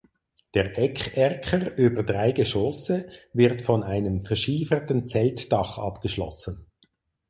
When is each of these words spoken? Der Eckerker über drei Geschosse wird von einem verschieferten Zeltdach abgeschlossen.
Der 0.55 0.75
Eckerker 0.79 1.77
über 1.77 2.01
drei 2.01 2.31
Geschosse 2.31 3.07
wird 3.33 3.61
von 3.61 3.83
einem 3.83 4.23
verschieferten 4.25 5.07
Zeltdach 5.07 5.77
abgeschlossen. 5.77 6.65